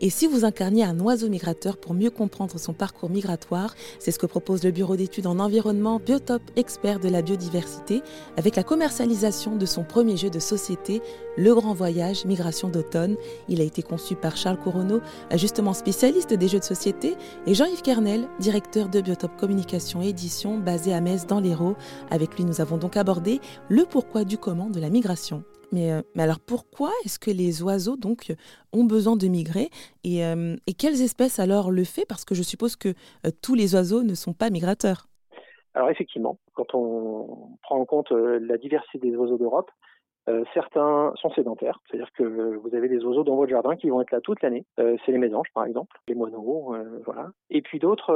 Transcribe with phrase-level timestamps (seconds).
[0.00, 4.18] Et si vous incarniez un oiseau migrateur pour mieux comprendre son parcours migratoire, c'est ce
[4.18, 8.02] que propose le Bureau d'études en environnement Biotop expert de la biodiversité
[8.36, 11.00] avec la commercialisation de son premier jeu de société,
[11.38, 13.16] Le Grand Voyage Migration d'automne.
[13.48, 15.00] Il a été conçu par Charles Couronneau,
[15.34, 17.16] justement spécialiste des jeux de société,
[17.46, 20.14] et Jean-Yves Kernel, directeur de Biotop Communication et
[20.62, 21.76] basé à Metz dans l'Hérault.
[22.10, 25.44] Avec lui, nous avons donc abordé le pourquoi du comment de la migration.
[25.72, 28.32] Mais, euh, mais, alors pourquoi est-ce que les oiseaux donc
[28.72, 29.70] ont besoin de migrer
[30.04, 32.06] et, euh, et, quelles espèces alors le fait?
[32.06, 32.90] Parce que je suppose que
[33.26, 35.08] euh, tous les oiseaux ne sont pas migrateurs.
[35.74, 39.70] Alors effectivement, quand on prend en compte la diversité des oiseaux d'Europe,
[40.28, 42.24] euh, certains sont sédentaires, c'est-à-dire que
[42.56, 44.64] vous avez des oiseaux dans votre jardin qui vont être là toute l'année.
[44.78, 47.30] Euh, c'est les mésanges, par exemple, les moineaux, euh, voilà.
[47.50, 48.12] Et puis d'autres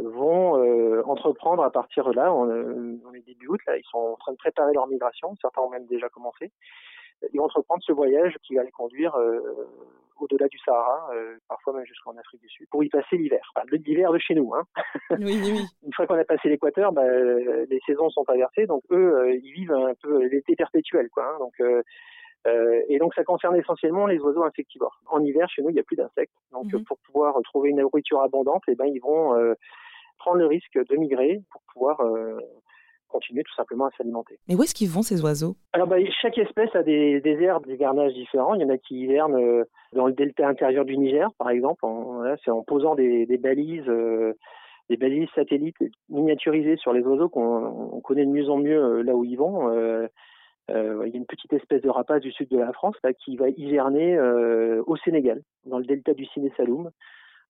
[0.00, 4.16] vont entreprendre à partir de là, on, on est début août, là, ils sont en
[4.16, 5.34] train de préparer leur migration.
[5.40, 6.52] Certains ont même déjà commencé
[7.32, 9.40] ils vont entreprendre ce voyage qui va les conduire euh,
[10.38, 13.40] au-delà du Sahara, euh, parfois même jusqu'en Afrique du Sud, pour y passer l'hiver.
[13.54, 14.54] Enfin, l'hiver de chez nous.
[14.54, 14.64] Hein.
[15.10, 15.60] Oui, oui.
[15.86, 19.52] Une fois qu'on a passé l'équateur, bah, les saisons sont inversées, donc eux, euh, ils
[19.52, 21.08] vivent un peu l'été perpétuel.
[21.10, 21.38] Quoi, hein.
[21.38, 21.82] donc, euh,
[22.88, 25.00] et donc ça concerne essentiellement les oiseaux insectivores.
[25.06, 26.32] En hiver, chez nous, il n'y a plus d'insectes.
[26.52, 26.84] Donc mhm.
[26.84, 29.34] pour pouvoir trouver une nourriture abondante, eh ben, ils vont
[30.18, 32.00] prendre le risque de migrer pour pouvoir
[33.08, 34.38] continuer tout simplement à s'alimenter.
[34.48, 35.56] Mais où est-ce qu'ils vont ces oiseaux?
[35.72, 38.54] Alors bah, chaque espèce a des, des aires d'hivernage différents.
[38.54, 41.84] Il y en a qui hivernent euh, dans le delta intérieur du Niger, par exemple.
[42.44, 44.34] c'est en posant des, des balises, euh,
[44.90, 45.76] des balises satellites
[46.08, 49.70] miniaturisées sur les oiseaux qu'on connaît de mieux en mieux euh, là où ils vont.
[50.70, 53.36] il y a une petite espèce de rapace du sud de la France là, qui
[53.36, 54.18] va hiverner
[54.86, 56.90] au Sénégal, dans le delta du Siné Saloum.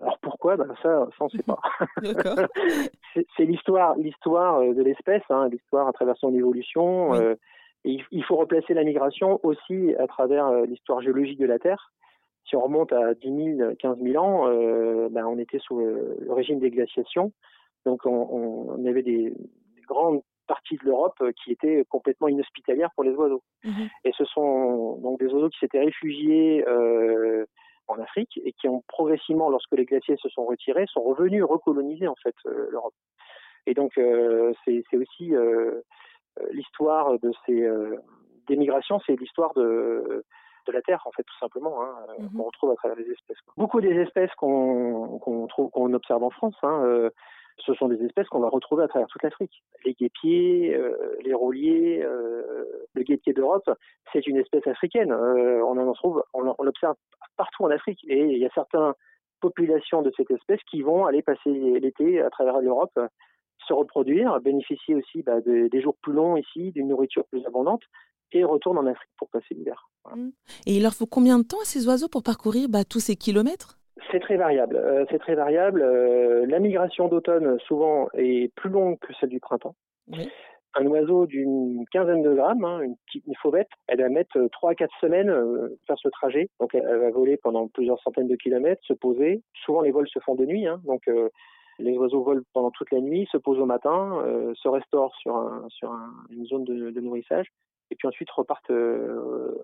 [0.00, 0.56] Alors pourquoi?
[0.56, 1.58] Ben ça, ça on ne sait pas.
[3.36, 7.14] c'est l'histoire, l'histoire euh, de l'espèce, hein, l'histoire à travers son évolution.
[7.14, 7.34] Euh,
[7.84, 11.92] et il faut replacer la migration aussi à travers euh, l'histoire géologique de la Terre.
[12.44, 16.16] Si on remonte à 10 000, 15 000 ans, euh, ben on était sous le,
[16.30, 17.32] régime des glaciations.
[17.84, 23.04] Donc on, on avait des, des, grandes parties de l'Europe qui étaient complètement inhospitalières pour
[23.04, 23.42] les oiseaux.
[23.64, 23.88] Mm-hmm.
[24.04, 27.37] Et ce sont donc des oiseaux qui s'étaient réfugiés euh,
[28.36, 32.34] et qui ont progressivement, lorsque les glaciers se sont retirés, sont revenus recoloniser en fait
[32.46, 32.94] euh, l'Europe.
[33.66, 35.82] Et donc euh, c'est aussi euh,
[36.50, 37.68] l'histoire de ces
[38.46, 40.24] des migrations, c'est l'histoire de
[40.66, 42.36] de la Terre, en fait, tout simplement, hein, mm-hmm.
[42.36, 43.38] qu'on retrouve à travers les espèces.
[43.56, 47.10] Beaucoup des espèces qu'on qu'on trouve, qu'on observe en France, hein,
[47.64, 49.62] ce sont des espèces qu'on va retrouver à travers toute l'Afrique.
[49.84, 52.64] Les guépiers, euh, les rouliers, euh,
[52.94, 53.68] le guépier d'Europe,
[54.12, 55.12] c'est une espèce africaine.
[55.12, 56.96] Euh, on en trouve, on, l'observe
[57.36, 58.00] partout en Afrique.
[58.08, 58.92] Et il y a certaines
[59.40, 62.98] populations de cette espèce qui vont aller passer l'été à travers l'Europe,
[63.66, 67.82] se reproduire, bénéficier aussi bah, de, des jours plus longs ici, d'une nourriture plus abondante,
[68.32, 69.88] et retournent en Afrique pour passer l'hiver.
[70.14, 70.30] Mmh.
[70.66, 73.16] Et il leur faut combien de temps à ces oiseaux pour parcourir bah, tous ces
[73.16, 73.77] kilomètres?
[74.10, 74.76] C'est très variable.
[74.76, 75.82] Euh, c'est très variable.
[75.82, 79.74] Euh, la migration d'automne, souvent, est plus longue que celle du printemps.
[80.08, 80.28] Oui.
[80.74, 84.72] Un oiseau d'une quinzaine de grammes, hein, une petite une fauvette, elle va mettre trois
[84.72, 86.50] à quatre semaines euh, faire ce trajet.
[86.60, 89.42] Donc, elle, elle, va voler pendant plusieurs centaines de kilomètres, se poser.
[89.64, 90.66] Souvent, les vols se font de nuit.
[90.66, 91.28] Hein, donc, euh,
[91.78, 94.20] les oiseaux volent pendant toute la nuit, se posent au matin,
[94.54, 97.46] se restaurent sur, un, sur un, une zone de, de, nourrissage,
[97.92, 99.62] et puis ensuite repartent le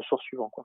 [0.00, 0.48] soir suivant.
[0.48, 0.64] Quoi.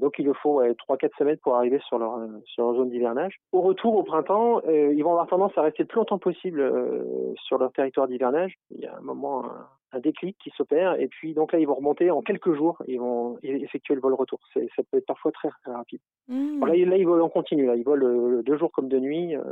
[0.00, 2.90] Donc il leur faut trois 4 quatre semaines pour arriver sur leur sur leur zone
[2.90, 3.38] d'hivernage.
[3.52, 6.60] Au retour au printemps, euh, ils vont avoir tendance à rester le plus longtemps possible
[6.60, 8.54] euh, sur leur territoire d'hivernage.
[8.70, 11.66] Il y a un moment un, un déclic qui s'opère et puis donc là ils
[11.66, 12.82] vont remonter en quelques jours.
[12.86, 14.38] Ils vont effectuer le vol retour.
[14.52, 16.00] C'est, ça peut être parfois très, très rapide.
[16.28, 16.64] Mmh.
[16.66, 17.66] Là, là ils volent en continu.
[17.66, 19.36] Là ils volent euh, deux jours comme de nuit.
[19.36, 19.42] Euh,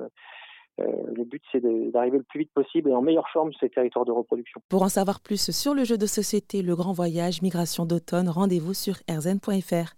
[0.81, 3.71] euh, le but, c'est d'arriver le plus vite possible et en meilleure forme sur ces
[3.71, 4.61] territoires de reproduction.
[4.69, 8.75] Pour en savoir plus sur le jeu de société Le Grand Voyage Migration d'automne, rendez-vous
[8.75, 9.98] sur rzn.fr.